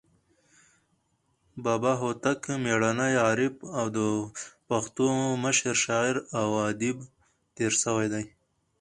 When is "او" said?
3.79-3.85, 6.39-6.47